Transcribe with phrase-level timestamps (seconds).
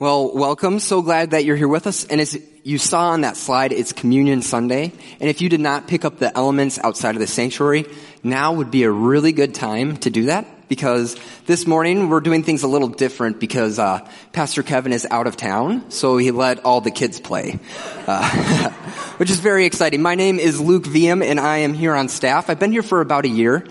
[0.00, 0.78] Well, welcome.
[0.78, 2.04] So glad that you're here with us.
[2.04, 4.92] And as you saw on that slide, it's Communion Sunday.
[5.18, 7.84] And if you did not pick up the elements outside of the sanctuary,
[8.22, 11.16] now would be a really good time to do that because
[11.46, 15.36] this morning we're doing things a little different because uh, Pastor Kevin is out of
[15.36, 17.58] town, so he let all the kids play,
[18.06, 18.70] uh,
[19.16, 20.02] which is very exciting.
[20.02, 22.50] My name is Luke Veum, and I am here on staff.
[22.50, 23.66] I've been here for about a year,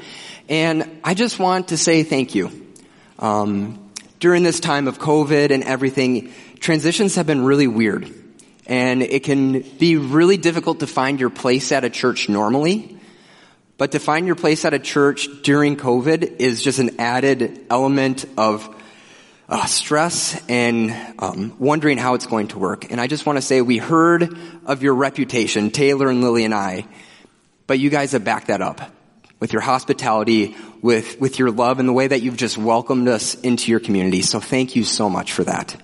[0.49, 2.51] and I just want to say thank you.
[3.19, 3.86] Um,
[4.19, 8.11] during this time of COVID and everything, transitions have been really weird.
[8.65, 12.99] And it can be really difficult to find your place at a church normally.
[13.77, 18.25] But to find your place at a church during COVID is just an added element
[18.37, 18.75] of
[19.49, 22.91] uh, stress and um, wondering how it's going to work.
[22.91, 26.53] And I just want to say we heard of your reputation, Taylor and Lily and
[26.53, 26.85] I,
[27.67, 28.81] but you guys have backed that up
[29.39, 33.35] with your hospitality, with, with your love and the way that you've just welcomed us
[33.35, 34.21] into your community.
[34.21, 35.75] So thank you so much for that.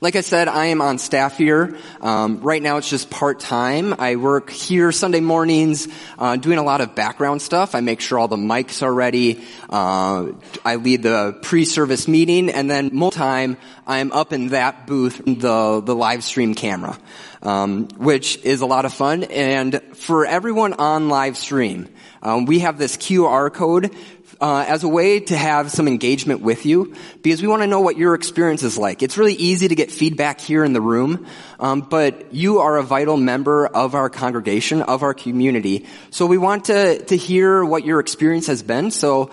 [0.00, 1.76] Like I said, I am on staff here.
[2.00, 3.94] Um, right now, it's just part time.
[3.98, 7.74] I work here Sunday mornings, uh, doing a lot of background stuff.
[7.74, 9.44] I make sure all the mics are ready.
[9.68, 10.32] Uh,
[10.64, 15.80] I lead the pre-service meeting, and then more time, I'm up in that booth, the
[15.80, 16.98] the live stream camera,
[17.42, 19.24] um, which is a lot of fun.
[19.24, 21.88] And for everyone on live stream,
[22.22, 23.94] um, we have this QR code
[24.40, 27.80] uh, as a way to have some engagement with you because we want to know
[27.80, 29.02] what your experience is like.
[29.02, 31.26] It's really easy to get feedback here in the room,
[31.58, 35.86] um, but you are a vital member of our congregation, of our community.
[36.10, 38.90] So we want to to hear what your experience has been.
[38.90, 39.30] So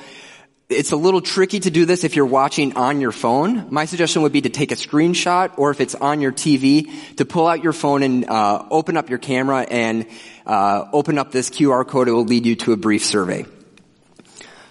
[0.70, 3.68] it's a little tricky to do this if you're watching on your phone.
[3.70, 7.26] My suggestion would be to take a screenshot, or if it's on your TV, to
[7.26, 10.08] pull out your phone and uh, open up your camera and
[10.46, 12.08] uh, open up this QR code.
[12.08, 13.46] It will lead you to a brief survey.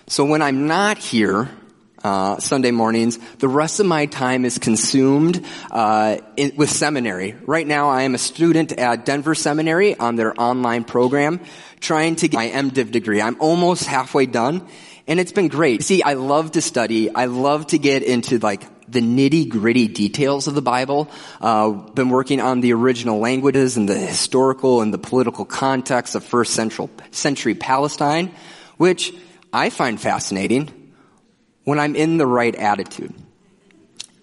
[0.06, 1.48] So when I'm not here,
[2.04, 3.18] uh, Sunday mornings.
[3.38, 7.36] The rest of my time is consumed uh, in, with seminary.
[7.46, 11.40] Right now, I am a student at Denver Seminary on their online program,
[11.80, 13.22] trying to get my MDiv degree.
[13.22, 14.66] I'm almost halfway done,
[15.06, 15.82] and it's been great.
[15.82, 17.14] See, I love to study.
[17.14, 21.10] I love to get into like the nitty gritty details of the Bible.
[21.40, 26.24] Uh, been working on the original languages and the historical and the political context of
[26.24, 28.34] first central, century Palestine,
[28.76, 29.14] which
[29.52, 30.92] I find fascinating
[31.64, 33.14] when I'm in the right attitude.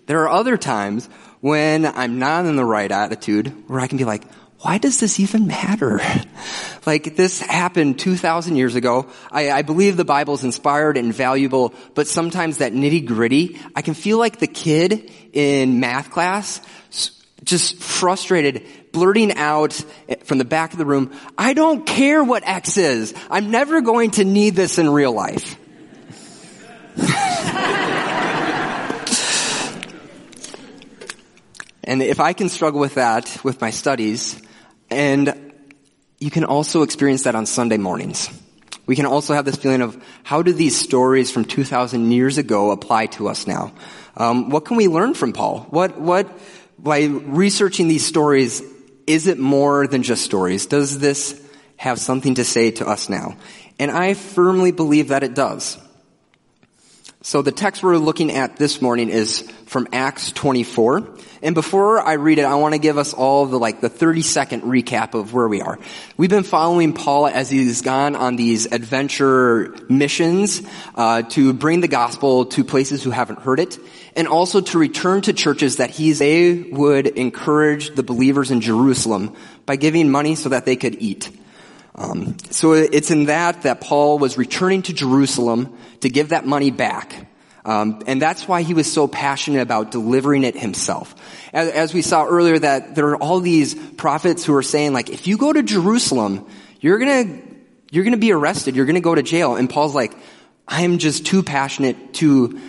[0.07, 1.07] There are other times
[1.39, 4.23] when I'm not in the right attitude where I can be like,
[4.61, 6.01] why does this even matter?
[6.85, 9.07] like this happened 2,000 years ago.
[9.31, 13.81] I, I, believe the Bible is inspired and valuable, but sometimes that nitty gritty, I
[13.81, 16.59] can feel like the kid in math class,
[17.43, 19.73] just frustrated, blurting out
[20.23, 23.13] from the back of the room, I don't care what X is.
[23.29, 25.57] I'm never going to need this in real life.
[31.83, 34.41] and if I can struggle with that with my studies,
[34.89, 35.53] and
[36.19, 38.29] you can also experience that on Sunday mornings.
[38.85, 42.71] We can also have this feeling of how do these stories from 2,000 years ago
[42.71, 43.71] apply to us now?
[44.17, 45.67] Um, what can we learn from Paul?
[45.69, 46.27] What, what,
[46.77, 48.63] by researching these stories,
[49.09, 50.67] is it more than just stories?
[50.67, 51.41] Does this
[51.77, 53.35] have something to say to us now?
[53.79, 55.79] And I firmly believe that it does.
[57.21, 61.17] So the text we're looking at this morning is from Acts 24.
[61.41, 64.21] And before I read it, I want to give us all the like the 30
[64.21, 65.79] second recap of where we are.
[66.15, 70.61] We've been following Paul as he's gone on these adventure missions
[70.95, 73.77] uh, to bring the gospel to places who haven't heard it,
[74.15, 79.35] and also to return to churches that he's they would encourage the believers in Jerusalem
[79.65, 81.29] by giving money so that they could eat.
[81.95, 86.71] Um, so it's in that that Paul was returning to Jerusalem to give that money
[86.71, 87.27] back.
[87.65, 91.13] Um, and that's why he was so passionate about delivering it himself.
[91.53, 95.09] As, as, we saw earlier, that there are all these prophets who are saying, like,
[95.09, 96.47] if you go to Jerusalem,
[96.79, 97.41] you're gonna
[97.91, 98.75] you're gonna be arrested.
[98.75, 99.55] You're gonna go to jail.
[99.55, 100.15] And Paul's like,
[100.67, 102.59] I am just too passionate to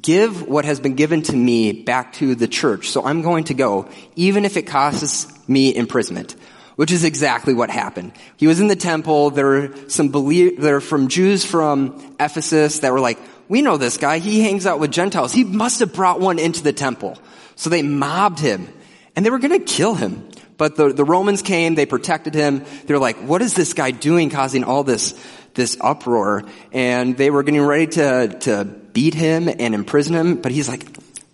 [0.00, 2.90] give what has been given to me back to the church.
[2.90, 6.36] So I'm going to go, even if it costs me imprisonment.
[6.76, 8.12] Which is exactly what happened.
[8.36, 9.30] He was in the temple.
[9.30, 13.18] There were some believe, there from Jews from Ephesus that were like,
[13.48, 14.18] we know this guy.
[14.18, 15.32] He hangs out with Gentiles.
[15.32, 17.16] He must have brought one into the temple.
[17.54, 18.68] So they mobbed him
[19.14, 20.28] and they were going to kill him.
[20.58, 22.64] But the, the Romans came, they protected him.
[22.86, 25.14] They're like, what is this guy doing causing all this,
[25.54, 26.44] this uproar?
[26.72, 30.36] And they were getting ready to, to beat him and imprison him.
[30.36, 30.86] But he's like,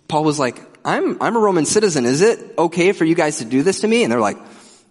[0.07, 2.05] Paul was like, I'm, I'm a Roman citizen.
[2.05, 4.03] Is it okay for you guys to do this to me?
[4.03, 4.37] And they're like,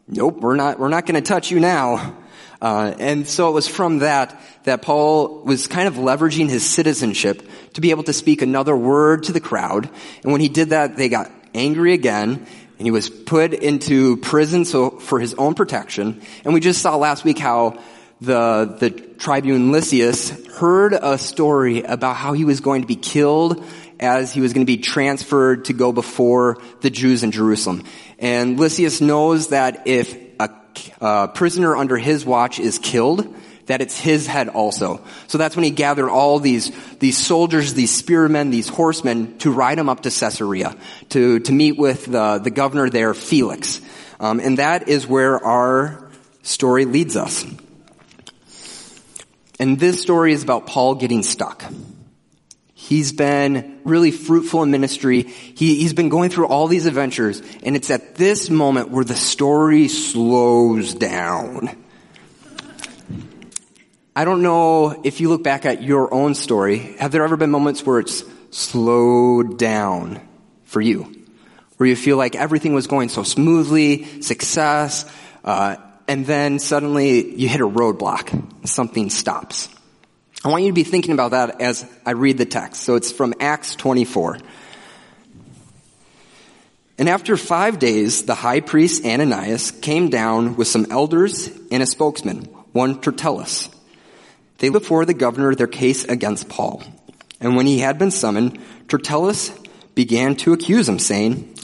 [0.08, 2.16] nope, we're not, we're not going to touch you now.
[2.60, 7.43] Uh, and so it was from that that Paul was kind of leveraging his citizenship
[7.72, 9.90] to be able to speak another word to the crowd.
[10.22, 12.46] And when he did that, they got angry again,
[12.78, 16.22] and he was put into prison so for his own protection.
[16.44, 17.81] And we just saw last week how
[18.20, 23.64] the the tribune Lysias heard a story about how he was going to be killed
[23.99, 27.84] as he was going to be transferred to go before the Jews in Jerusalem.
[28.23, 30.49] And Lysias knows that if a,
[31.01, 33.37] a prisoner under his watch is killed,
[33.67, 35.01] that it's his head also.
[35.27, 39.79] So that's when he gathered all these, these soldiers, these spearmen, these horsemen to ride
[39.79, 40.77] him up to Caesarea
[41.11, 43.81] to, to meet with the, the governor there, Felix.
[44.21, 46.09] Um, and that is where our
[46.43, 47.45] story leads us.
[49.59, 51.65] And this story is about Paul getting stuck.
[52.82, 55.23] He's been really fruitful in ministry.
[55.23, 59.14] He, has been going through all these adventures, and it's at this moment where the
[59.14, 61.70] story slows down.
[64.17, 67.52] I don't know if you look back at your own story, have there ever been
[67.52, 70.20] moments where it's slowed down
[70.64, 71.25] for you?
[71.76, 75.08] Where you feel like everything was going so smoothly, success,
[75.44, 75.76] uh,
[76.08, 79.69] and then suddenly you hit a roadblock, something stops.
[80.44, 82.83] I want you to be thinking about that as I read the text.
[82.83, 84.39] So it's from Acts 24.
[86.99, 91.87] And after five days, the high priest Ananias came down with some elders and a
[91.87, 93.69] spokesman, one Tertullus.
[94.59, 96.83] They before the governor their case against Paul.
[97.41, 99.53] And when he had been summoned, Tertullus
[99.95, 101.55] began to accuse him, saying,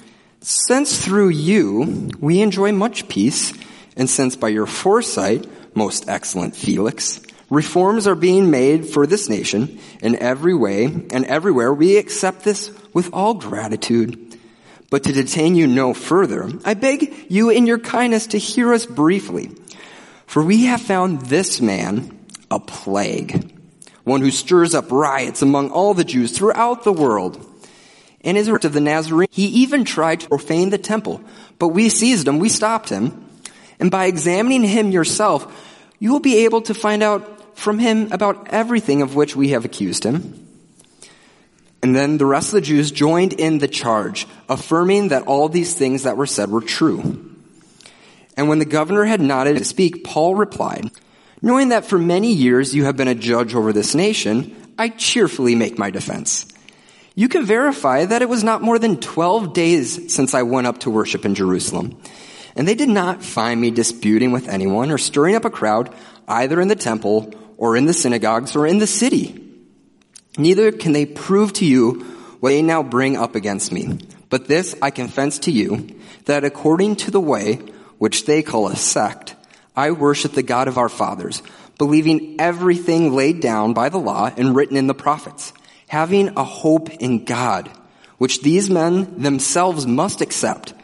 [0.40, 3.52] Since through you we enjoy much peace,
[3.96, 9.78] and since by your foresight, most excellent Felix, Reforms are being made for this nation
[10.02, 11.72] in every way and everywhere.
[11.72, 14.36] We accept this with all gratitude.
[14.90, 18.86] But to detain you no further, I beg you in your kindness to hear us
[18.86, 19.50] briefly.
[20.26, 22.18] For we have found this man
[22.50, 23.54] a plague,
[24.04, 27.44] one who stirs up riots among all the Jews throughout the world.
[28.20, 31.22] In his as of the Nazarene, he even tried to profane the temple,
[31.58, 33.26] but we seized him, we stopped him.
[33.80, 35.46] And by examining him yourself,
[35.98, 39.64] you will be able to find out from him about everything of which we have
[39.64, 40.46] accused him.
[41.82, 45.74] And then the rest of the Jews joined in the charge, affirming that all these
[45.74, 47.34] things that were said were true.
[48.36, 50.90] And when the governor had nodded to speak, Paul replied,
[51.42, 55.56] Knowing that for many years you have been a judge over this nation, I cheerfully
[55.56, 56.46] make my defense.
[57.16, 60.78] You can verify that it was not more than 12 days since I went up
[60.80, 62.00] to worship in Jerusalem.
[62.54, 65.92] And they did not find me disputing with anyone or stirring up a crowd,
[66.28, 69.44] either in the temple or in the synagogues or in the city.
[70.38, 72.00] Neither can they prove to you
[72.40, 73.98] what they now bring up against me.
[74.30, 75.88] But this I confess to you,
[76.24, 77.56] that according to the way
[77.98, 79.34] which they call a sect,
[79.74, 81.42] I worship the God of our fathers,
[81.78, 85.52] believing everything laid down by the law and written in the prophets,
[85.88, 87.70] having a hope in God,
[88.18, 90.74] which these men themselves must accept,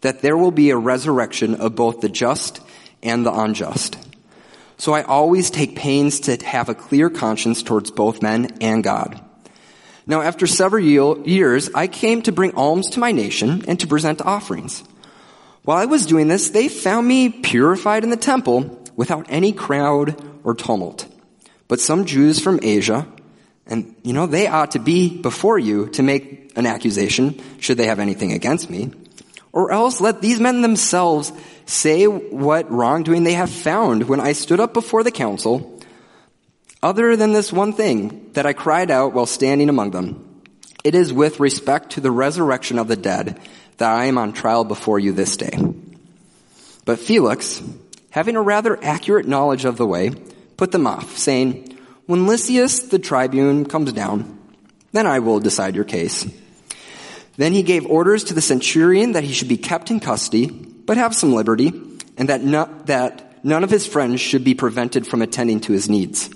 [0.00, 2.60] that there will be a resurrection of both the just
[3.02, 3.96] and the unjust.
[4.78, 9.20] So I always take pains to have a clear conscience towards both men and God.
[10.06, 14.22] Now after several years, I came to bring alms to my nation and to present
[14.22, 14.82] offerings.
[15.64, 20.16] While I was doing this, they found me purified in the temple without any crowd
[20.44, 21.06] or tumult.
[21.66, 23.06] But some Jews from Asia,
[23.66, 27.86] and you know, they ought to be before you to make an accusation should they
[27.86, 28.90] have anything against me.
[29.52, 31.32] Or else let these men themselves
[31.66, 35.80] say what wrongdoing they have found when I stood up before the council,
[36.82, 40.42] other than this one thing that I cried out while standing among them.
[40.84, 43.40] It is with respect to the resurrection of the dead
[43.78, 45.58] that I am on trial before you this day.
[46.84, 47.62] But Felix,
[48.10, 50.10] having a rather accurate knowledge of the way,
[50.56, 54.38] put them off, saying, When Lysias the tribune comes down,
[54.92, 56.26] then I will decide your case.
[57.38, 60.96] Then he gave orders to the centurion that he should be kept in custody but
[60.96, 61.72] have some liberty,
[62.16, 65.88] and that, no, that none of his friends should be prevented from attending to his
[65.88, 66.30] needs.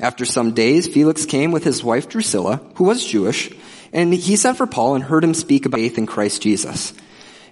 [0.00, 3.50] After some days, Felix came with his wife Drusilla, who was Jewish,
[3.92, 6.92] and he sent for Paul and heard him speak about faith in Christ Jesus.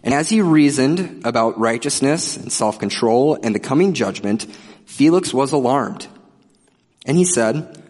[0.02, 4.46] And as he reasoned about righteousness and self-control and the coming judgment,
[4.84, 6.08] Felix was alarmed.
[7.06, 7.80] And he said,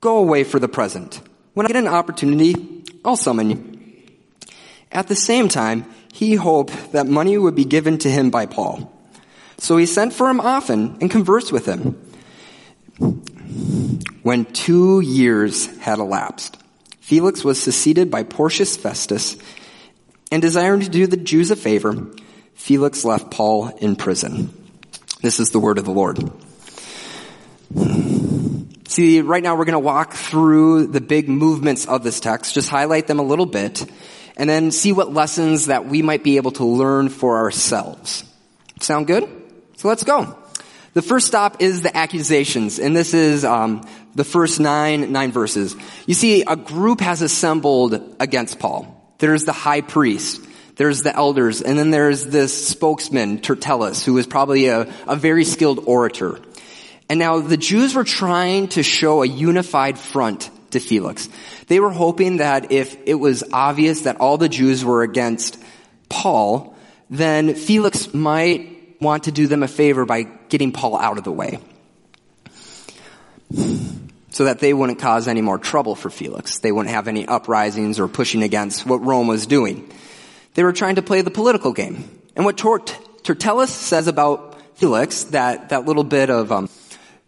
[0.00, 1.20] Go away for the present.
[1.52, 3.65] When I get an opportunity, I'll summon you.
[4.92, 8.92] At the same time, he hoped that money would be given to him by Paul.
[9.58, 12.00] So he sent for him often and conversed with him.
[14.22, 16.58] When two years had elapsed,
[17.00, 19.36] Felix was succeeded by Porcius Festus,
[20.32, 22.08] and desiring to do the Jews a favor,
[22.54, 24.52] Felix left Paul in prison.
[25.22, 26.18] This is the word of the Lord.
[28.88, 32.68] See, right now we're going to walk through the big movements of this text, just
[32.68, 33.84] highlight them a little bit,
[34.36, 38.24] and then see what lessons that we might be able to learn for ourselves.
[38.80, 39.28] Sound good?
[39.76, 40.36] So let's go.
[40.94, 45.76] The first stop is the accusations, and this is um, the first nine nine verses.
[46.06, 48.92] You see, a group has assembled against Paul.
[49.18, 50.42] There's the high priest,
[50.76, 55.44] there's the elders, and then there's this spokesman, Tertullus, who is probably a, a very
[55.44, 56.40] skilled orator.
[57.08, 61.28] And now the Jews were trying to show a unified front to Felix.
[61.68, 65.62] They were hoping that if it was obvious that all the Jews were against
[66.08, 66.76] Paul,
[67.10, 71.32] then Felix might want to do them a favor by getting Paul out of the
[71.32, 71.58] way.
[74.30, 76.58] So that they wouldn't cause any more trouble for Felix.
[76.58, 79.90] They wouldn't have any uprisings or pushing against what Rome was doing.
[80.54, 82.08] They were trying to play the political game.
[82.34, 86.68] And what Tertullus says about Felix, that, that little bit of um,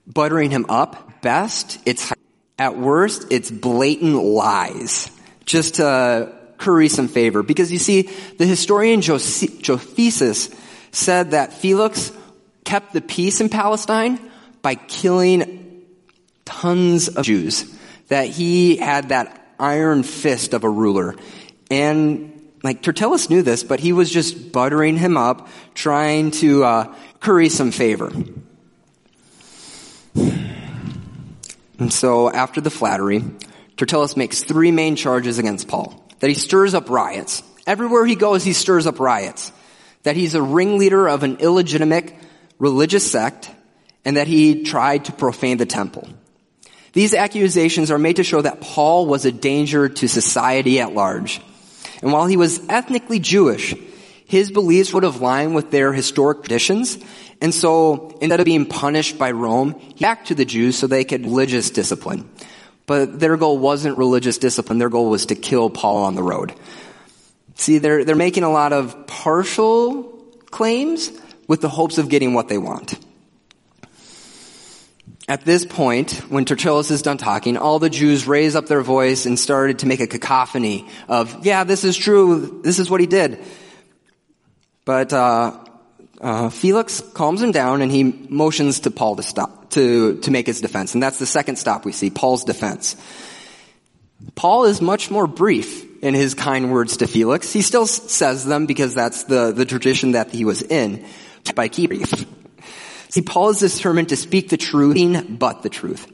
[0.07, 2.13] buttering him up, best, it's
[2.59, 5.11] at worst, it's blatant lies.
[5.45, 7.43] Just to curry some favor.
[7.43, 8.03] Because you see,
[8.37, 10.51] the historian Josephus
[10.91, 12.13] said that Felix
[12.65, 14.19] kept the peace in Palestine
[14.61, 15.85] by killing
[16.45, 17.65] tons of Jews.
[18.09, 21.15] That he had that iron fist of a ruler.
[21.71, 26.95] And like Tertullus knew this, but he was just buttering him up, trying to uh,
[27.21, 28.11] curry some favor.
[31.79, 33.23] And so after the flattery,
[33.77, 36.05] Tertullus makes three main charges against Paul.
[36.21, 37.43] That he stirs up riots.
[37.67, 39.53] Everywhere he goes, he stirs up riots.
[40.03, 42.13] That he's a ringleader of an illegitimate
[42.59, 43.51] religious sect,
[44.05, 46.09] and that he tried to profane the temple.
[46.93, 51.41] These accusations are made to show that Paul was a danger to society at large.
[52.03, 53.75] And while he was ethnically Jewish,
[54.29, 56.99] his beliefs would have lined with their historic traditions.
[57.41, 61.05] And so instead of being punished by Rome, he back to the Jews so they
[61.05, 62.29] could religious discipline.
[62.85, 64.79] But their goal wasn't religious discipline.
[64.79, 66.55] Their goal was to kill Paul on the road.
[67.55, 70.03] See, they're, they're making a lot of partial
[70.51, 71.11] claims
[71.47, 72.99] with the hopes of getting what they want.
[75.27, 79.25] At this point, when Tertullus is done talking, all the Jews raise up their voice
[79.25, 83.07] and started to make a cacophony of, yeah, this is true, this is what he
[83.07, 83.43] did.
[84.89, 85.53] But uh,
[86.19, 90.47] uh, Felix calms him down and he motions to Paul to stop, to, to make
[90.47, 90.95] his defense.
[90.95, 92.97] And that's the second stop we see, Paul's defense.
[94.35, 97.53] Paul is much more brief in his kind words to Felix.
[97.53, 101.05] He still says them because that's the, the tradition that he was in,
[101.55, 102.27] by keeping brief.
[103.11, 106.11] See, Paul is determined to speak the truth, but the truth.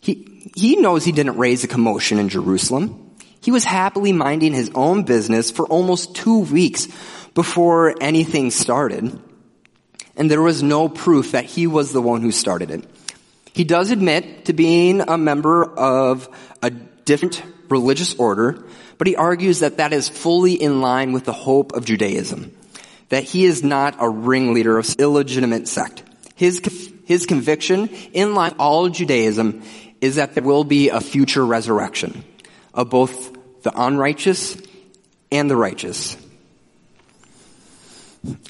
[0.00, 3.16] He, he knows he didn't raise a commotion in Jerusalem.
[3.40, 6.88] He was happily minding his own business for almost two weeks
[7.34, 9.20] before anything started.
[10.16, 12.84] And there was no proof that he was the one who started it.
[13.54, 16.28] He does admit to being a member of
[16.62, 18.64] a different religious order,
[18.98, 22.56] but he argues that that is fully in line with the hope of Judaism.
[23.08, 26.02] That he is not a ringleader of illegitimate sect.
[26.34, 26.62] His,
[27.04, 29.62] his conviction, in line all Judaism,
[30.00, 32.24] is that there will be a future resurrection
[32.72, 34.56] of both the unrighteous
[35.30, 36.16] and the righteous.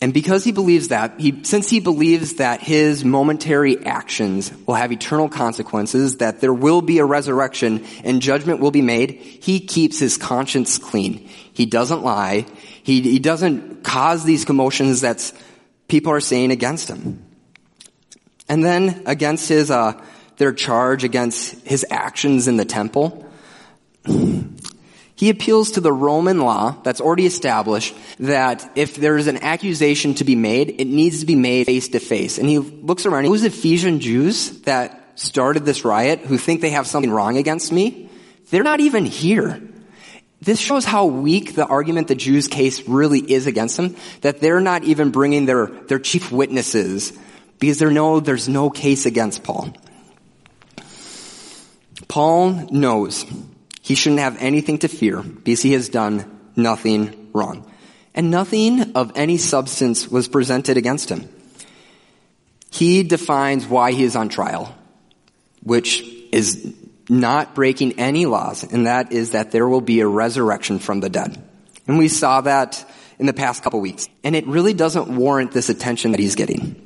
[0.03, 4.93] And because he believes that, he, since he believes that his momentary actions will have
[4.93, 9.99] eternal consequences, that there will be a resurrection and judgment will be made, he keeps
[9.99, 11.27] his conscience clean.
[11.55, 12.47] He doesn't lie.
[12.83, 15.33] He, he doesn't cause these commotions that
[15.89, 17.25] people are saying against him.
[18.51, 19.99] And then against his, uh,
[20.37, 23.27] their charge against his actions in the temple,
[25.23, 30.25] he appeals to the Roman law that's already established that if there's an accusation to
[30.25, 32.39] be made, it needs to be made face to face.
[32.39, 33.27] And he looks around.
[33.27, 38.11] Who's Ephesian Jews that started this riot who think they have something wrong against me?
[38.51, 39.63] They're not even here.
[40.41, 44.59] This shows how weak the argument the Jews' case really is against them, that they're
[44.59, 47.13] not even bringing their, their chief witnesses
[47.61, 49.73] because there no, there's no case against Paul.
[52.09, 53.25] Paul knows
[53.83, 57.71] he shouldn't have anything to fear because he has done nothing wrong.
[58.15, 61.29] And nothing of any substance was presented against him.
[62.71, 64.75] He defines why he is on trial,
[65.63, 66.75] which is
[67.09, 71.11] not breaking any laws, and that is that there will be a resurrection from the
[71.11, 71.43] dead.
[71.87, 74.09] And we saw that in the past couple weeks.
[74.25, 76.83] And it really doesn't warrant this attention that he's getting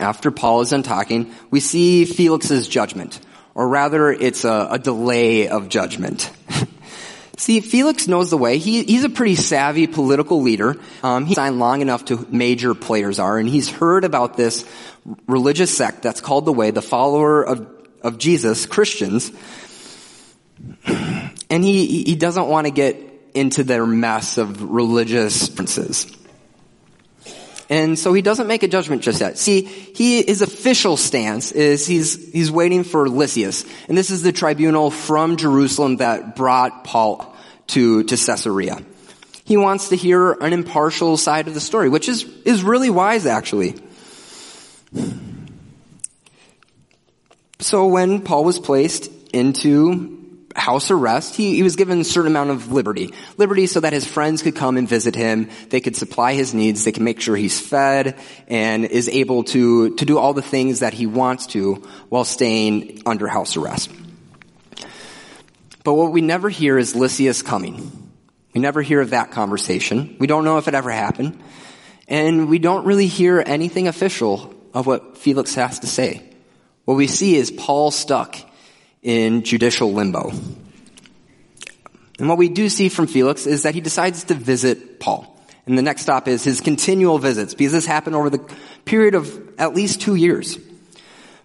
[0.00, 3.20] after Paul is done talking, we see Felix's judgment,
[3.54, 6.30] or rather it's a, a delay of judgment.
[7.36, 8.58] See, Felix knows the way.
[8.58, 10.76] He, he's a pretty savvy political leader.
[11.02, 14.64] Um, he's signed long enough to major players are, and he's heard about this
[15.26, 17.68] religious sect that's called the Way, the follower of,
[18.02, 19.32] of Jesus, Christians.
[21.50, 22.96] And he, he doesn't want to get
[23.34, 26.10] into their mess of religious differences.
[27.70, 29.38] And so he doesn't make a judgment just yet.
[29.38, 33.64] See, he, his official stance is he's, he's waiting for Lysias.
[33.88, 37.34] And this is the tribunal from Jerusalem that brought Paul
[37.68, 38.82] to, to Caesarea.
[39.44, 43.26] He wants to hear an impartial side of the story, which is, is really wise
[43.26, 43.74] actually.
[47.60, 50.23] So when Paul was placed into
[50.54, 53.12] house arrest, he, he was given a certain amount of liberty.
[53.36, 55.50] Liberty so that his friends could come and visit him.
[55.70, 56.84] They could supply his needs.
[56.84, 58.18] They can make sure he's fed
[58.48, 61.74] and is able to, to do all the things that he wants to
[62.08, 63.90] while staying under house arrest.
[65.82, 68.10] But what we never hear is Lysias coming.
[68.54, 70.16] We never hear of that conversation.
[70.18, 71.42] We don't know if it ever happened.
[72.08, 76.22] And we don't really hear anything official of what Felix has to say.
[76.84, 78.36] What we see is Paul stuck
[79.04, 80.32] in judicial limbo.
[82.18, 85.30] And what we do see from Felix is that he decides to visit Paul.
[85.66, 88.40] And the next stop is his continual visits, because this happened over the
[88.84, 90.58] period of at least two years.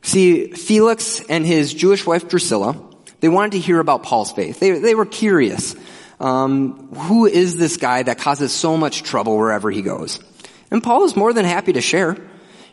[0.02, 2.76] See, Felix and his Jewish wife Drusilla,
[3.20, 4.60] they wanted to hear about Paul's faith.
[4.60, 5.76] They, they were curious.
[6.20, 10.20] Um, who is this guy that causes so much trouble wherever he goes?
[10.70, 12.12] And Paul is more than happy to share.
[12.12, 12.28] And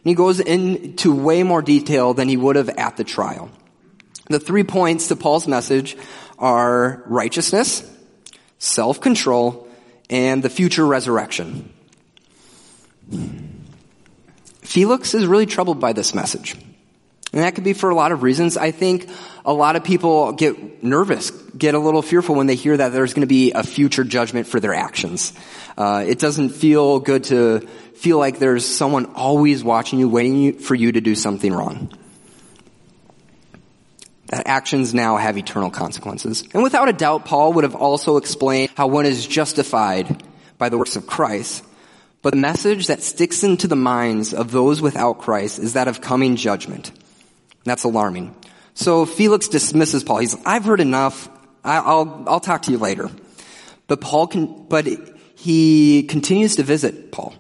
[0.05, 3.51] he goes into way more detail than he would have at the trial.
[4.29, 5.97] The three points to Paul's message
[6.39, 7.89] are righteousness,
[8.59, 9.69] self-control,
[10.11, 11.73] and the future resurrection.
[14.63, 16.55] Felix is really troubled by this message.
[17.33, 18.57] And that could be for a lot of reasons.
[18.57, 19.09] I think
[19.45, 23.15] a lot of people get nervous, get a little fearful when they hear that there's
[23.15, 25.33] going to be a future judgment for their actions.
[25.77, 27.61] Uh, it doesn't feel good to
[27.95, 31.93] feel like there's someone always watching you, waiting for you to do something wrong
[34.29, 36.45] that actions now have eternal consequences.
[36.53, 40.23] And without a doubt, Paul would have also explained how one is justified
[40.59, 41.65] by the works of Christ.
[42.23, 46.01] But the message that sticks into the minds of those without Christ is that of
[46.01, 46.91] coming judgment.
[47.65, 48.35] That's alarming.
[48.75, 50.19] So Felix dismisses Paul.
[50.19, 51.29] He's, I've heard enough.
[51.65, 53.11] I'll, I'll talk to you later.
[53.87, 54.87] But Paul can, but
[55.37, 57.35] he continues to visit Paul.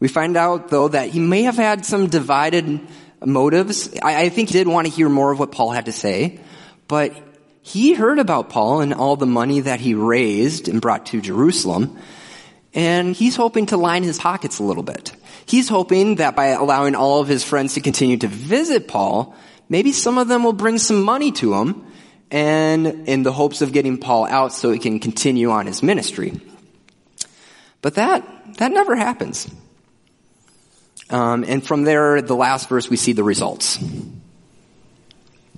[0.00, 2.80] We find out though that he may have had some divided
[3.24, 3.90] motives.
[4.02, 6.40] I, I think he did want to hear more of what Paul had to say,
[6.88, 7.14] but
[7.62, 11.98] he heard about Paul and all the money that he raised and brought to Jerusalem,
[12.72, 15.12] and he's hoping to line his pockets a little bit.
[15.46, 19.34] He's hoping that by allowing all of his friends to continue to visit Paul,
[19.68, 21.86] maybe some of them will bring some money to him,
[22.30, 26.40] and in the hopes of getting Paul out so he can continue on his ministry.
[27.82, 28.24] But that,
[28.58, 29.48] that never happens.
[31.10, 33.78] Um, and from there, the last verse, we see the results.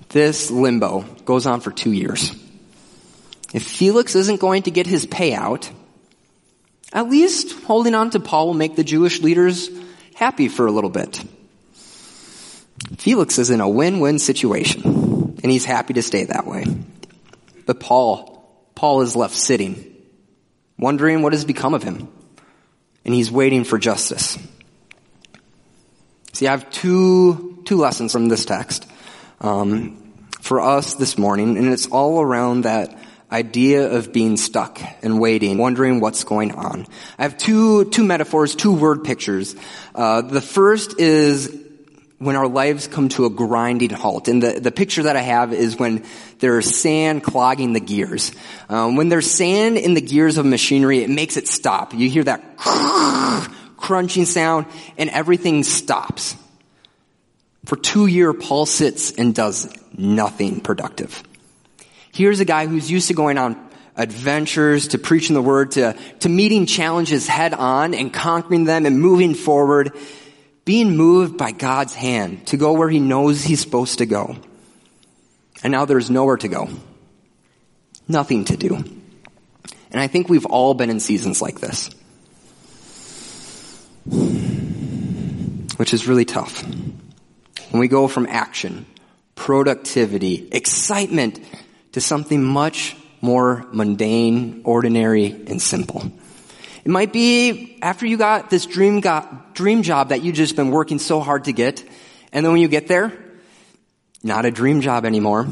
[0.09, 2.31] This limbo goes on for two years.
[3.53, 5.69] If Felix isn't going to get his payout,
[6.91, 9.69] at least holding on to Paul will make the Jewish leaders
[10.15, 11.23] happy for a little bit.
[12.97, 16.65] Felix is in a win-win situation, and he's happy to stay that way.
[17.65, 18.43] But Paul,
[18.75, 19.95] Paul is left sitting,
[20.77, 22.07] wondering what has become of him,
[23.05, 24.37] and he's waiting for justice.
[26.33, 28.87] See, I have two, two lessons from this text,
[29.39, 29.97] um,
[30.41, 32.97] for us this morning, and it's all around that
[33.31, 36.87] idea of being stuck and waiting, wondering what's going on.
[37.19, 39.55] I have two, two metaphors, two word pictures.
[39.93, 41.55] Uh, the first is
[42.17, 44.27] when our lives come to a grinding halt.
[44.27, 46.03] And the, the picture that I have is when
[46.39, 48.31] there's sand clogging the gears.
[48.69, 51.93] Um, when there's sand in the gears of machinery, it makes it stop.
[51.93, 52.41] You hear that
[53.83, 54.65] crunching sound,
[54.97, 56.35] and everything stops.
[57.65, 61.21] For two years, Paul sits and does nothing productive.
[62.13, 66.29] Here's a guy who's used to going on adventures, to preaching the word, to, to
[66.29, 69.91] meeting challenges head on and conquering them and moving forward,
[70.63, 74.37] being moved by God's hand to go where he knows he's supposed to go.
[75.61, 76.69] And now there's nowhere to go.
[78.07, 78.75] Nothing to do.
[78.75, 81.89] And I think we've all been in seasons like this.
[84.05, 86.63] Which is really tough.
[87.71, 88.85] When we go from action,
[89.35, 91.39] productivity, excitement
[91.93, 96.11] to something much more mundane, ordinary, and simple.
[96.83, 100.71] It might be after you got this dream got, dream job that you've just been
[100.71, 101.83] working so hard to get,
[102.33, 103.13] and then when you get there,
[104.23, 105.47] not a dream job anymore.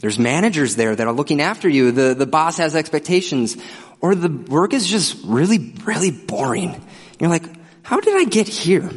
[0.00, 1.92] There's managers there that are looking after you.
[1.92, 3.56] The, the boss has expectations.
[4.00, 6.84] Or the work is just really, really boring.
[7.20, 7.44] You're like,
[7.82, 8.90] how did I get here?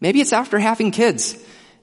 [0.00, 1.36] Maybe it's after having kids.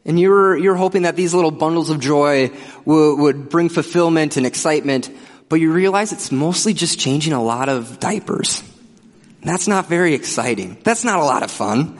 [0.05, 2.51] And you're, you're hoping that these little bundles of joy
[2.83, 5.09] would, would bring fulfillment and excitement,
[5.47, 8.61] but you realize it's mostly just changing a lot of diapers.
[9.41, 10.77] That's not very exciting.
[10.83, 11.97] That's not a lot of fun.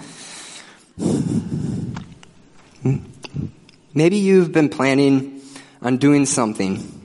[3.94, 5.42] Maybe you've been planning
[5.82, 7.02] on doing something,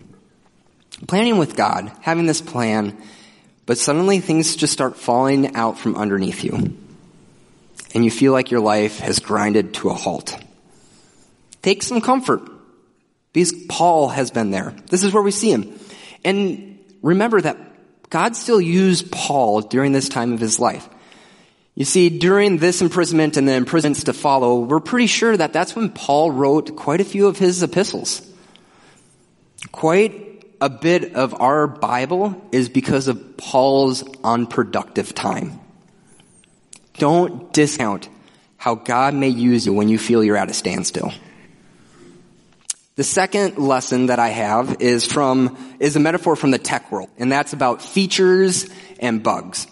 [1.07, 2.97] planning with God, having this plan,
[3.69, 6.75] but suddenly things just start falling out from underneath you.
[7.95, 10.35] And you feel like your life has grinded to a halt.
[11.61, 12.41] Take some comfort.
[13.35, 14.75] Because Paul has been there.
[14.89, 15.79] This is where we see him.
[16.25, 17.59] And remember that
[18.09, 20.89] God still used Paul during this time of his life.
[21.75, 25.77] You see, during this imprisonment and the imprisonments to follow, we're pretty sure that that's
[25.77, 28.27] when Paul wrote quite a few of his epistles.
[29.73, 30.28] Quite
[30.61, 35.61] a bit of our Bible is because of Paul's unproductive time.
[36.95, 38.09] Don't discount
[38.57, 41.13] how God may use you when you feel you're at a standstill.
[42.97, 47.09] The second lesson that I have is from, is a metaphor from the tech world,
[47.17, 48.69] and that's about features
[48.99, 49.69] and bugs.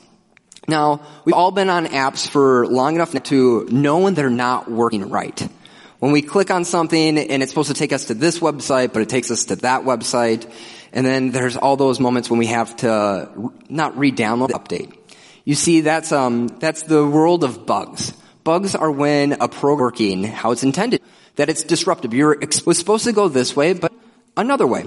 [0.69, 5.11] Now, we've all been on apps for long enough to know when they're not working
[5.11, 5.49] right.
[5.99, 9.03] When we click on something and it's supposed to take us to this website, but
[9.03, 10.51] it takes us to that website,
[10.93, 14.97] and then there's all those moments when we have to not re-download the update.
[15.45, 18.13] You see, that's, um, that's the world of bugs.
[18.45, 21.03] Bugs are when a program working how it's intended
[21.37, 22.13] that it's disruptive.
[22.13, 23.93] You're was supposed to go this way, but
[24.37, 24.87] another way.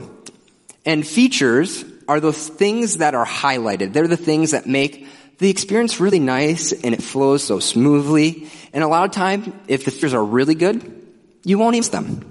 [0.86, 3.93] And features are those things that are highlighted.
[3.93, 8.50] They're the things that make the experience really nice and it flows so smoothly.
[8.74, 10.99] And a lot of time, if the features are really good,
[11.43, 12.25] you won't use them.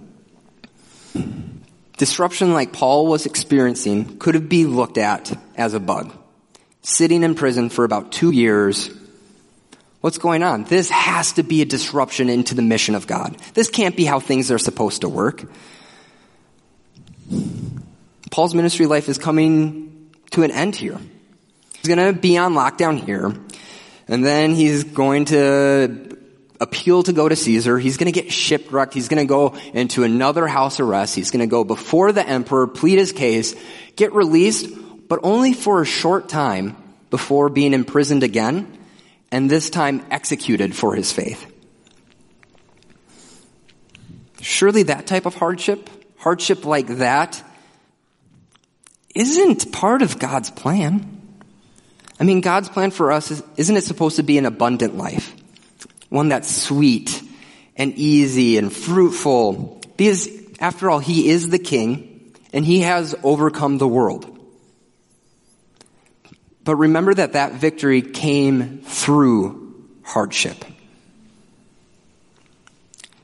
[1.97, 6.13] Disruption like Paul was experiencing could have been looked at as a bug.
[6.83, 8.91] Sitting in prison for about two years
[10.01, 10.63] What's going on?
[10.63, 13.37] This has to be a disruption into the mission of God.
[13.55, 15.45] This can't be how things are supposed to work.
[18.31, 20.99] Paul's ministry life is coming to an end here.
[21.79, 23.35] He's going to be on lockdown here,
[24.07, 26.17] and then he's going to
[26.61, 27.79] appeal to go to Caesar.
[27.79, 28.95] He's going to get shipwrecked.
[28.95, 31.15] He's going to go into another house arrest.
[31.15, 33.55] He's going to go before the emperor, plead his case,
[33.97, 34.69] get released,
[35.09, 36.77] but only for a short time
[37.11, 38.79] before being imprisoned again
[39.31, 41.55] and this time executed for his faith.
[44.41, 47.43] Surely that type of hardship, hardship like that,
[49.15, 51.15] isn't part of God's plan.
[52.21, 55.35] I mean, God's plan for us is, isn't it supposed to be an abundant life?
[56.09, 57.23] One that's sweet
[57.77, 59.81] and easy and fruitful.
[59.97, 60.29] Because
[60.61, 64.35] after all, He is the King and He has overcome the world.
[66.65, 70.65] But remember that that victory came through hardship.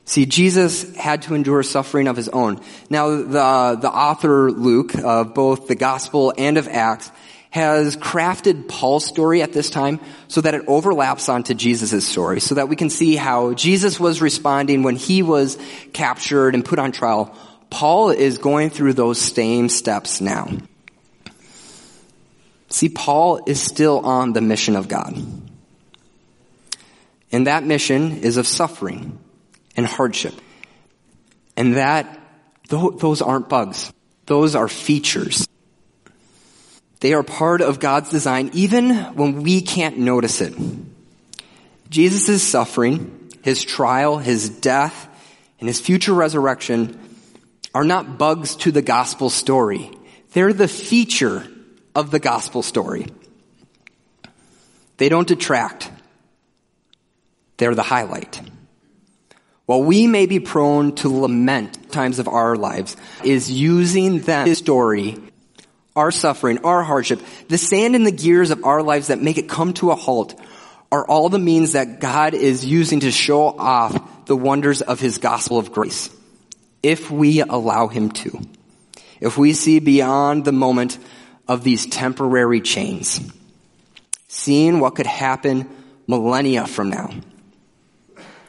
[0.05, 2.61] See, Jesus had to endure suffering of his own.
[2.91, 7.11] Now, the, the author Luke of both the Gospel and of Acts
[7.55, 12.55] has crafted Paul's story at this time so that it overlaps onto Jesus' story, so
[12.55, 15.57] that we can see how Jesus was responding when he was
[15.93, 17.33] captured and put on trial.
[17.69, 20.49] Paul is going through those same steps now.
[22.71, 25.15] See, Paul is still on the mission of God.
[27.31, 29.17] And that mission is of suffering
[29.77, 30.33] and hardship.
[31.55, 32.19] And that,
[32.67, 33.93] those aren't bugs.
[34.25, 35.44] Those are features.
[36.99, 40.53] They are part of God's design even when we can't notice it.
[41.89, 45.07] Jesus' suffering, his trial, his death,
[45.59, 46.99] and his future resurrection
[47.73, 49.91] are not bugs to the gospel story.
[50.33, 51.45] They're the feature
[51.93, 53.07] of the gospel story.
[54.97, 55.91] They don't detract.
[57.57, 58.41] They're the highlight.
[59.65, 65.17] While we may be prone to lament times of our lives, is using that story,
[65.95, 69.49] our suffering, our hardship, the sand in the gears of our lives that make it
[69.49, 70.39] come to a halt,
[70.91, 75.17] are all the means that God is using to show off the wonders of His
[75.17, 76.09] gospel of grace.
[76.83, 78.39] If we allow Him to.
[79.19, 80.97] If we see beyond the moment
[81.47, 83.19] of these temporary chains,
[84.27, 85.69] seeing what could happen
[86.07, 87.11] millennia from now.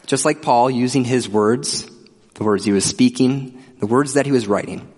[0.06, 1.88] Just like Paul using his words,
[2.34, 4.88] the words he was speaking, the words that he was writing.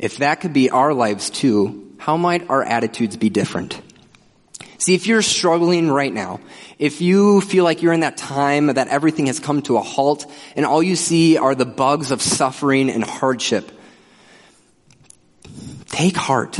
[0.00, 3.78] If that could be our lives too, how might our attitudes be different?
[4.78, 6.40] See, if you're struggling right now,
[6.78, 10.24] if you feel like you're in that time that everything has come to a halt
[10.56, 13.70] and all you see are the bugs of suffering and hardship,
[15.88, 16.58] take heart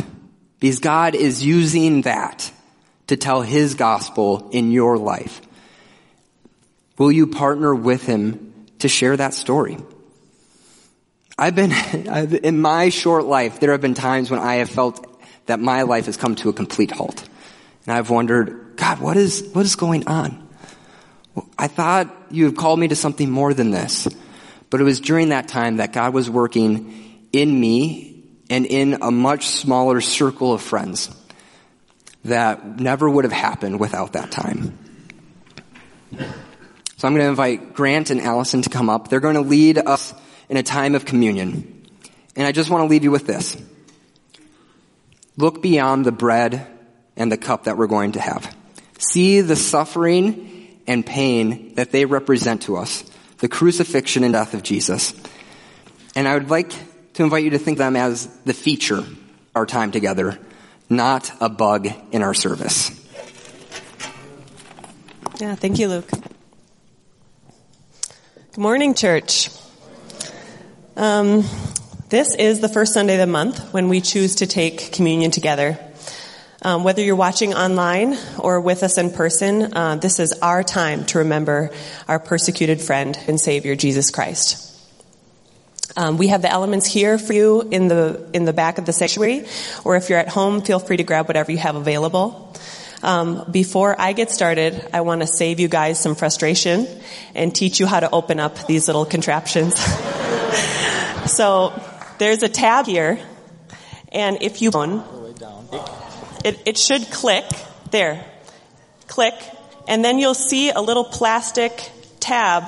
[0.58, 2.52] because God is using that
[3.06, 5.40] to tell His gospel in your life.
[6.98, 9.78] Will you partner with Him to share that story?
[11.40, 11.72] I've been,
[12.44, 15.06] in my short life, there have been times when I have felt
[15.46, 17.26] that my life has come to a complete halt.
[17.86, 20.46] And I've wondered, God, what is, what is going on?
[21.58, 24.06] I thought you had called me to something more than this.
[24.68, 29.10] But it was during that time that God was working in me and in a
[29.10, 31.10] much smaller circle of friends
[32.24, 34.78] that never would have happened without that time.
[36.12, 39.08] So I'm going to invite Grant and Allison to come up.
[39.08, 40.12] They're going to lead us
[40.50, 41.86] in a time of communion.
[42.36, 43.56] And I just want to leave you with this.
[45.36, 46.66] Look beyond the bread
[47.16, 48.54] and the cup that we're going to have.
[48.98, 53.04] See the suffering and pain that they represent to us,
[53.38, 55.14] the crucifixion and death of Jesus.
[56.16, 56.74] And I would like
[57.14, 59.18] to invite you to think of them as the feature of
[59.54, 60.38] our time together,
[60.88, 62.90] not a bug in our service.
[65.38, 66.10] Yeah, thank you, Luke.
[68.50, 69.48] Good morning, church.
[70.96, 71.44] Um,
[72.08, 75.78] this is the first Sunday of the month when we choose to take communion together.
[76.62, 81.06] Um, whether you're watching online or with us in person, uh, this is our time
[81.06, 81.70] to remember
[82.08, 84.66] our persecuted friend and Savior, Jesus Christ.
[85.96, 88.92] Um, we have the elements here for you in the in the back of the
[88.92, 89.46] sanctuary,
[89.84, 92.54] or if you're at home, feel free to grab whatever you have available.
[93.02, 96.86] Um, before I get started, I want to save you guys some frustration
[97.34, 99.74] and teach you how to open up these little contraptions.
[101.40, 101.72] so
[102.18, 103.18] there's a tab here,
[104.12, 104.70] and if you
[106.44, 107.46] it, it should click
[107.90, 108.22] there,
[109.06, 109.32] click,
[109.88, 112.64] and then you'll see a little plastic tab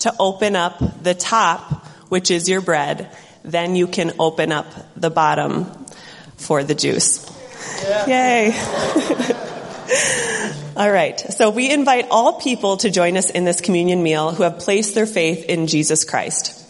[0.00, 3.16] to open up the top, which is your bread.
[3.44, 5.66] Then you can open up the bottom
[6.38, 7.24] for the juice.
[7.84, 8.06] Yeah.
[8.08, 8.52] Yay.
[10.76, 11.20] all right.
[11.20, 14.96] So we invite all people to join us in this communion meal who have placed
[14.96, 16.61] their faith in Jesus Christ.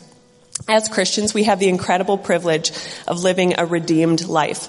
[0.68, 2.72] As Christians, we have the incredible privilege
[3.08, 4.68] of living a redeemed life.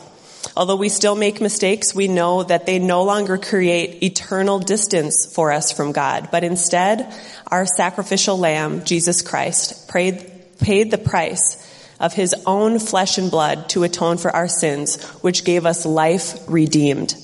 [0.58, 5.52] Although we still make mistakes, we know that they no longer create eternal distance for
[5.52, 7.14] us from God, but instead,
[7.48, 10.30] our sacrificial lamb, Jesus Christ, paid,
[10.60, 11.58] paid the price
[12.00, 16.38] of his own flesh and blood to atone for our sins, which gave us life
[16.48, 17.16] redeemed.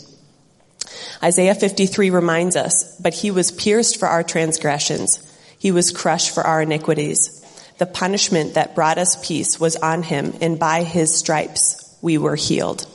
[1.21, 5.19] Isaiah 53 reminds us, but he was pierced for our transgressions.
[5.57, 7.38] He was crushed for our iniquities.
[7.79, 12.35] The punishment that brought us peace was on him, and by his stripes we were
[12.35, 12.85] healed.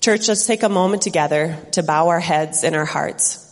[0.00, 3.44] Church, let's take a moment together to bow our heads and our hearts.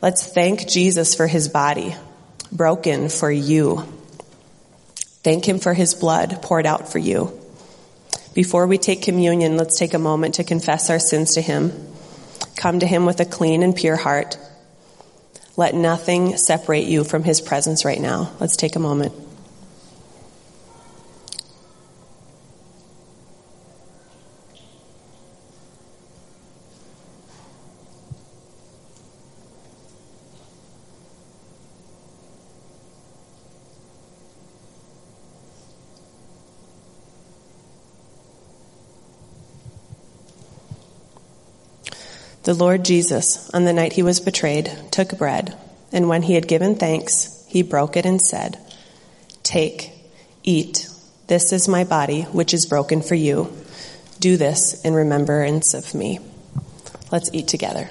[0.00, 1.96] Let's thank Jesus for his body,
[2.52, 3.86] broken for you.
[5.24, 7.38] Thank him for his blood poured out for you.
[8.34, 11.72] Before we take communion, let's take a moment to confess our sins to him.
[12.56, 14.38] Come to him with a clean and pure heart.
[15.56, 18.32] Let nothing separate you from his presence right now.
[18.40, 19.12] Let's take a moment.
[42.44, 45.56] The Lord Jesus, on the night he was betrayed, took bread,
[45.92, 48.58] and when he had given thanks, he broke it and said,
[49.44, 49.92] Take,
[50.42, 50.88] eat.
[51.28, 53.52] This is my body, which is broken for you.
[54.18, 56.18] Do this in remembrance of me.
[57.12, 57.90] Let's eat together.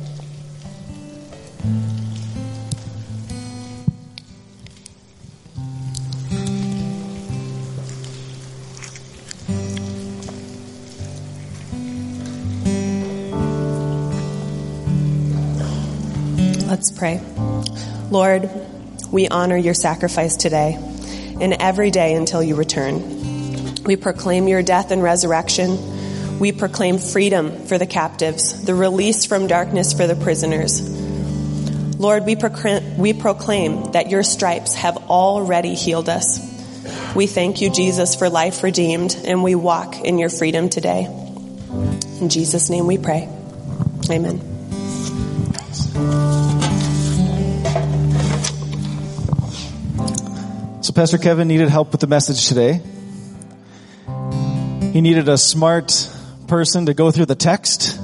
[16.81, 17.21] Let's pray.
[18.09, 18.49] Lord,
[19.11, 20.79] we honor your sacrifice today
[21.39, 23.75] and every day until you return.
[23.83, 26.39] We proclaim your death and resurrection.
[26.39, 30.81] We proclaim freedom for the captives, the release from darkness for the prisoners.
[31.99, 32.35] Lord, we
[32.97, 36.39] we proclaim that your stripes have already healed us.
[37.15, 41.05] We thank you, Jesus, for life redeemed, and we walk in your freedom today.
[42.19, 43.29] In Jesus' name we pray.
[44.09, 44.50] Amen.
[50.81, 52.81] So Pastor Kevin needed help with the message today.
[54.91, 56.09] He needed a smart
[56.47, 57.99] person to go through the text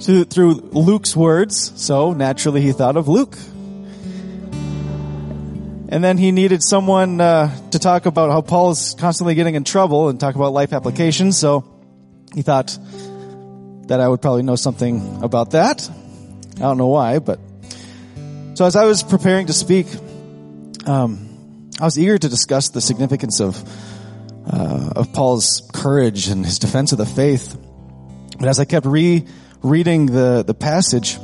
[0.00, 1.72] through Luke's words.
[1.74, 3.36] So naturally he thought of Luke.
[5.90, 9.64] And then he needed someone uh, to talk about how Paul is constantly getting in
[9.64, 11.36] trouble and talk about life applications.
[11.36, 11.64] So
[12.36, 12.78] he thought
[13.88, 15.90] that I would probably know something about that.
[16.56, 17.40] I don't know why, but
[18.54, 19.88] so as I was preparing to speak,
[20.86, 21.27] um,
[21.80, 23.62] I was eager to discuss the significance of
[24.50, 27.56] uh, of Paul's courage and his defense of the faith.
[28.38, 31.18] But as I kept re-reading the the passage,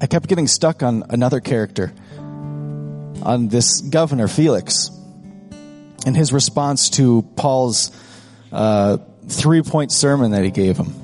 [0.00, 4.90] I kept getting stuck on another character, on this governor Felix,
[6.06, 7.92] and his response to Paul's
[8.50, 8.96] uh,
[9.28, 10.94] three point sermon that he gave him.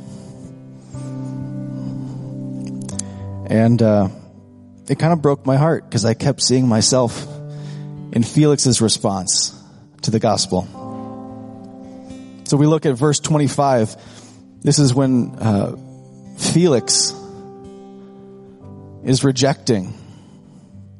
[3.50, 4.08] And uh,
[4.88, 7.35] it kind of broke my heart because I kept seeing myself
[8.16, 9.54] in Felix's response
[10.00, 10.62] to the gospel.
[12.44, 13.94] So we look at verse 25.
[14.62, 15.76] This is when uh,
[16.38, 17.12] Felix
[19.04, 19.92] is rejecting.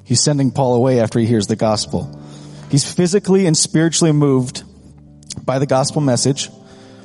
[0.05, 2.23] He's sending Paul away after he hears the gospel.
[2.71, 4.63] He's physically and spiritually moved
[5.43, 6.51] by the gospel message,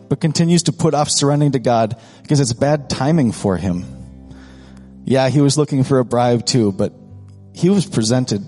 [0.10, 3.86] but continues to put off surrendering to God because it's bad timing for him.
[5.06, 6.91] Yeah, he was looking for a bribe too, but
[7.54, 8.45] he was presented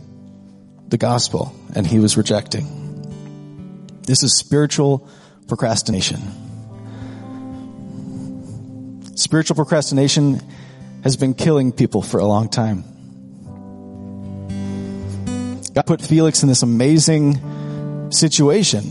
[0.93, 2.67] the gospel and he was rejecting.
[4.03, 5.09] This is spiritual
[5.47, 6.21] procrastination.
[9.15, 10.39] Spiritual procrastination
[11.03, 12.83] has been killing people for a long time.
[15.73, 18.83] God put Felix in this amazing situation.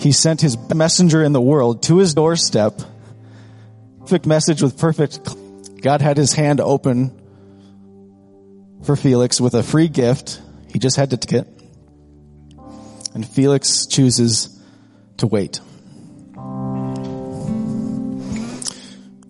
[0.00, 2.82] He sent his messenger in the world to his doorstep.
[4.00, 5.20] Perfect message with perfect.
[5.80, 7.21] God had his hand open
[8.84, 10.40] for Felix with a free gift.
[10.68, 11.48] He just had to take it.
[13.14, 14.60] And Felix chooses
[15.18, 15.60] to wait.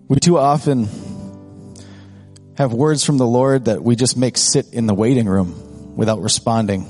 [0.07, 0.87] We too often
[2.57, 6.21] have words from the Lord that we just make sit in the waiting room without
[6.21, 6.85] responding.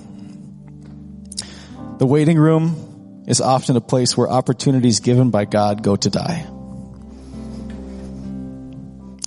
[1.97, 6.52] The waiting room is often a place where opportunities given by God go to die.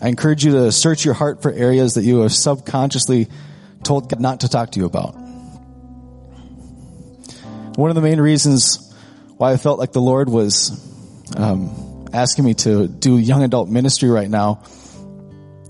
[0.01, 3.29] I encourage you to search your heart for areas that you have subconsciously
[3.83, 5.13] told God not to talk to you about.
[7.77, 8.95] One of the main reasons
[9.37, 10.83] why I felt like the Lord was
[11.37, 14.63] um, asking me to do young adult ministry right now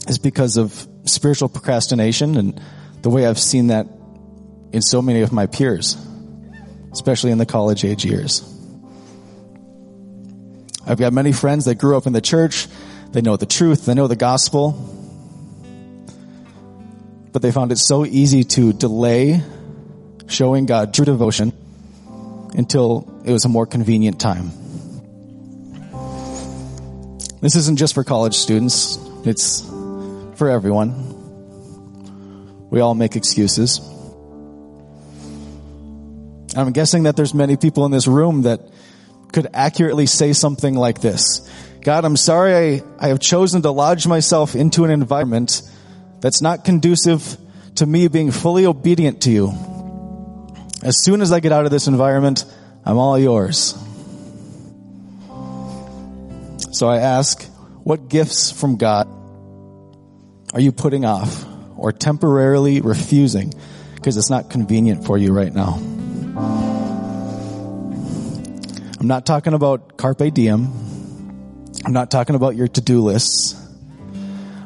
[0.08, 2.60] is because of spiritual procrastination and
[3.02, 3.86] the way I've seen that
[4.72, 5.96] in so many of my peers,
[6.92, 8.42] especially in the college age years.
[10.84, 12.68] I've got many friends that grew up in the church
[13.16, 13.86] they know the truth.
[13.86, 14.72] They know the gospel.
[17.32, 19.40] But they found it so easy to delay
[20.28, 21.54] showing God true devotion
[22.58, 24.50] until it was a more convenient time.
[27.40, 28.98] This isn't just for college students.
[29.24, 29.62] It's
[30.34, 32.68] for everyone.
[32.68, 33.80] We all make excuses.
[36.54, 38.60] I'm guessing that there's many people in this room that
[39.32, 41.50] could accurately say something like this.
[41.86, 45.62] God, I'm sorry I, I have chosen to lodge myself into an environment
[46.20, 47.36] that's not conducive
[47.76, 49.52] to me being fully obedient to you.
[50.82, 52.44] As soon as I get out of this environment,
[52.84, 53.78] I'm all yours.
[56.72, 57.44] So I ask,
[57.84, 59.06] what gifts from God
[60.54, 61.46] are you putting off
[61.76, 63.54] or temporarily refusing
[63.94, 65.74] because it's not convenient for you right now?
[68.98, 70.86] I'm not talking about carpe diem.
[71.86, 73.54] I'm not talking about your to-do lists.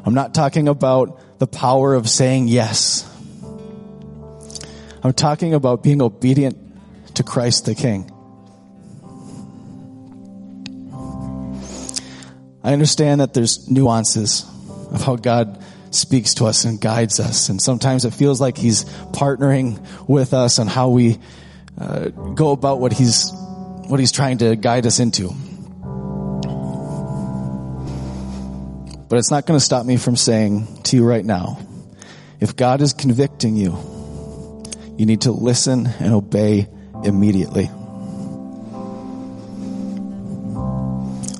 [0.03, 3.07] I'm not talking about the power of saying yes.
[5.03, 6.57] I'm talking about being obedient
[7.13, 8.09] to Christ the King.
[12.63, 14.43] I understand that there's nuances
[14.91, 17.49] of how God speaks to us and guides us.
[17.49, 21.19] And sometimes it feels like He's partnering with us on how we
[21.77, 25.35] uh, go about what He's, what He's trying to guide us into.
[29.11, 31.59] But it's not going to stop me from saying to you right now,
[32.39, 33.77] if God is convicting you,
[34.97, 36.69] you need to listen and obey
[37.03, 37.69] immediately.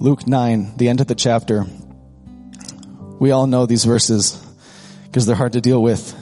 [0.01, 1.65] Luke 9, the end of the chapter.
[3.21, 4.35] We all know these verses
[5.05, 6.13] because they're hard to deal with.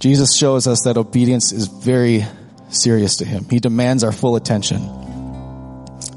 [0.00, 2.24] Jesus shows us that obedience is very
[2.70, 3.44] serious to him.
[3.50, 5.07] He demands our full attention.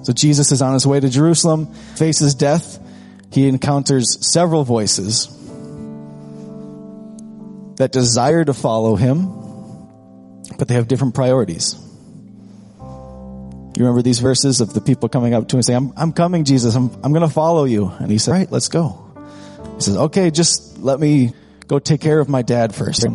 [0.04, 2.80] So Jesus is on his way to Jerusalem, faces death.
[3.32, 5.28] He encounters several voices
[7.78, 9.28] that desire to follow him,
[10.58, 11.76] but they have different priorities.
[12.80, 16.14] You remember these verses of the people coming up to him and saying, I'm, I'm
[16.14, 16.76] coming, Jesus.
[16.76, 17.88] I'm, I'm going to follow you.
[17.88, 19.12] And he said, right, let's go.
[19.76, 21.34] He says, okay, just let me
[21.68, 23.06] go take care of my dad first.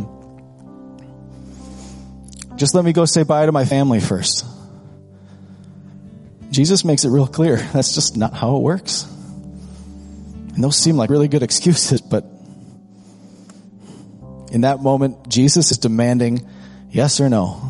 [2.57, 4.47] Just let me go say bye to my family first.
[6.51, 7.57] Jesus makes it real clear.
[7.73, 9.05] That's just not how it works.
[10.55, 12.25] And those seem like really good excuses, but
[14.53, 16.49] in that moment, Jesus is demanding
[16.91, 17.63] yes or no.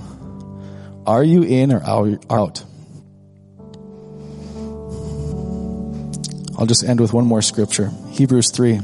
[1.07, 2.65] Are you in or out?
[6.59, 7.91] I'll just end with one more scripture.
[8.11, 8.81] Hebrews 3.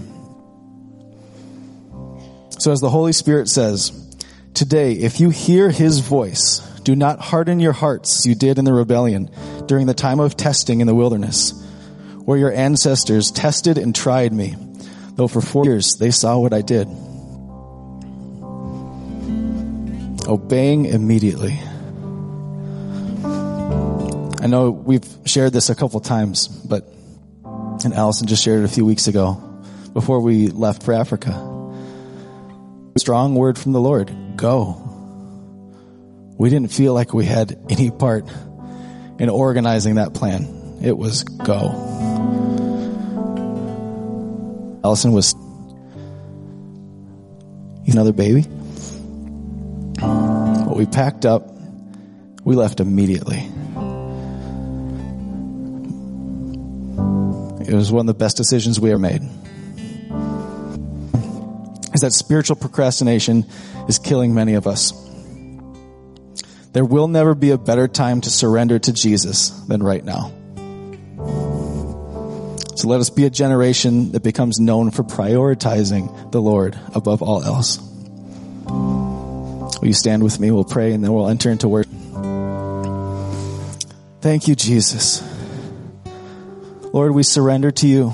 [2.58, 3.90] So as the Holy Spirit says,
[4.54, 8.72] today, if you hear his voice, do not harden your hearts you did in the
[8.72, 9.30] rebellion
[9.66, 11.52] during the time of testing in the wilderness,
[12.24, 14.56] where your ancestors tested and tried me,
[15.14, 16.88] though for four years they saw what I did.
[20.28, 21.58] Obeying immediately.
[24.40, 26.84] I know we've shared this a couple times, but
[27.84, 29.34] and Allison just shared it a few weeks ago
[29.92, 31.30] before we left for Africa.
[32.98, 34.14] Strong word from the Lord.
[34.36, 34.91] Go.
[36.42, 38.24] We didn't feel like we had any part
[39.20, 40.80] in organizing that plan.
[40.82, 41.68] It was go.
[44.82, 45.36] Allison was
[47.86, 48.44] another baby.
[50.00, 51.48] But we packed up.
[52.42, 53.38] We left immediately.
[57.68, 59.22] It was one of the best decisions we ever made.
[61.94, 63.46] Is that spiritual procrastination
[63.88, 65.01] is killing many of us.
[66.72, 70.32] There will never be a better time to surrender to Jesus than right now.
[72.74, 77.42] So let us be a generation that becomes known for prioritizing the Lord above all
[77.44, 77.78] else.
[78.66, 80.50] Will you stand with me?
[80.50, 81.92] We'll pray and then we'll enter into worship.
[84.20, 85.22] Thank you, Jesus.
[86.92, 88.12] Lord, we surrender to you.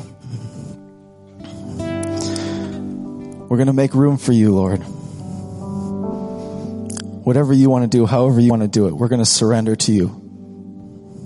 [3.49, 4.83] We're going to make room for you, Lord.
[7.29, 9.77] Whatever you want to do, however you want to do it, we're going to surrender
[9.77, 10.28] to you.